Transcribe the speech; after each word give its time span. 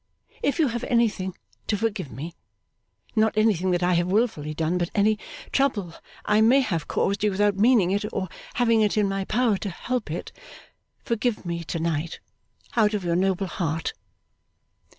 If 0.41 0.57
you 0.57 0.69
have 0.69 0.83
anything 0.85 1.37
to 1.67 1.77
forgive 1.77 2.11
me 2.11 2.33
(not 3.15 3.37
anything 3.37 3.69
that 3.69 3.83
I 3.83 3.93
have 3.93 4.07
wilfully 4.07 4.55
done, 4.55 4.79
but 4.79 4.89
any 4.95 5.19
trouble 5.51 5.93
I 6.25 6.41
may 6.41 6.61
have 6.61 6.87
caused 6.87 7.23
you 7.23 7.29
without 7.29 7.55
meaning 7.55 7.91
it, 7.91 8.05
or 8.11 8.27
having 8.55 8.81
it 8.81 8.97
in 8.97 9.07
my 9.07 9.25
power 9.25 9.57
to 9.59 9.69
help 9.69 10.09
it), 10.09 10.31
forgive 11.03 11.45
me 11.45 11.63
to 11.65 11.77
night 11.79 12.19
out 12.75 12.95
of 12.95 13.03
your 13.05 13.15
noble 13.15 13.45
heart! 13.45 13.93